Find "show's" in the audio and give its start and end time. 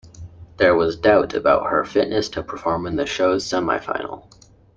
3.05-3.45